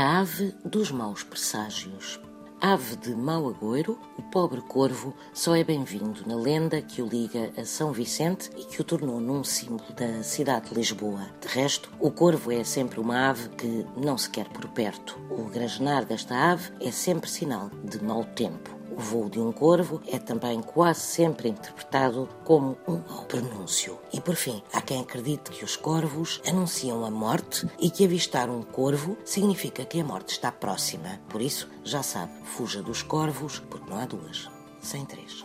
[0.00, 2.18] ave dos maus presságios.
[2.58, 7.52] Ave de mau agouro, o pobre corvo só é bem-vindo na lenda que o liga
[7.58, 11.26] a São Vicente e que o tornou num símbolo da cidade de Lisboa.
[11.42, 15.18] De resto, o corvo é sempre uma ave que não se quer por perto.
[15.28, 18.81] O grajenar desta ave é sempre sinal de mau tempo.
[18.94, 23.98] O voo de um corvo é também quase sempre interpretado como um mau pronúncio.
[24.12, 28.50] E por fim, há quem acredite que os corvos anunciam a morte e que avistar
[28.50, 31.20] um corvo significa que a morte está próxima.
[31.30, 34.50] Por isso, já sabe, fuja dos corvos, porque não há duas,
[34.82, 35.42] sem três.